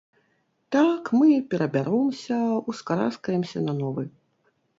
[0.75, 2.39] Так, мы перабяромся,
[2.75, 4.09] ускараскаемся на новы.